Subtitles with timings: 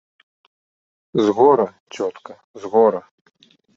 [1.23, 1.67] З гора,
[1.99, 2.33] цётка,
[2.65, 3.01] з гора.